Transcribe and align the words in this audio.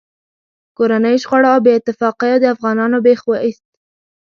کورنیو 0.77 1.21
شخړو 1.23 1.47
او 1.53 1.59
بې 1.65 1.71
اتفاقیو 1.75 2.41
د 2.41 2.45
افغانانو 2.55 2.97
بېخ 3.05 3.21
و 3.25 3.33
ایست. 3.45 3.67